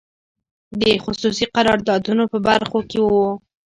د 0.79 0.81
خصوصي 1.03 1.45
قراردادونو 1.55 2.23
په 2.31 2.37
برخو 2.47 2.79
کې 2.89 2.99
وو. 3.07 3.27